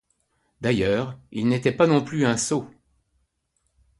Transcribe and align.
D'ailleurs, 0.61 1.19
il 1.31 1.47
n'était 1.47 1.71
pas 1.71 1.85
non 1.85 2.03
plus 2.03 2.25
un 2.25 2.35
sot. 2.35 2.67